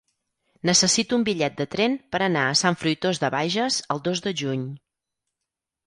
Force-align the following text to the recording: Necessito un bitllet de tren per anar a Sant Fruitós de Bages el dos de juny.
Necessito 0.69 1.17
un 1.19 1.25
bitllet 1.27 1.59
de 1.59 1.67
tren 1.77 1.99
per 2.15 2.23
anar 2.29 2.47
a 2.47 2.57
Sant 2.65 2.79
Fruitós 2.85 3.23
de 3.25 3.33
Bages 3.39 3.81
el 3.97 4.05
dos 4.09 4.27
de 4.29 4.37
juny. 4.45 4.69